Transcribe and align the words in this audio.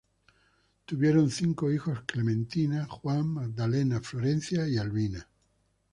Tuvieron 0.87 1.29
cinco 1.29 1.71
hijos, 1.71 2.01
Clementina, 2.07 2.87
Juan, 2.89 3.27
Magdalena, 3.27 4.01
Florencia 4.01 4.67
y 4.67 4.77
Albina. 4.79 5.29